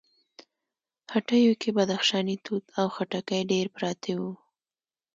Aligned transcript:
هټيو 1.13 1.53
کې 1.61 1.69
بدخشانی 1.77 2.35
توت 2.45 2.65
او 2.79 2.87
خټکي 2.95 3.41
ډېر 3.51 3.65
پراته 3.75 4.13
وو. 4.19 4.31